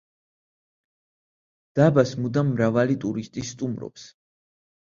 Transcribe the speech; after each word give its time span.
დაბას 1.81 2.15
მუდამ 2.23 2.49
მრავალი 2.55 2.99
ტურისტი 3.05 3.47
სტუმრობს. 3.51 4.09